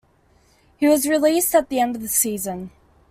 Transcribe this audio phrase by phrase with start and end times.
[0.77, 2.71] He was released at the end of the season.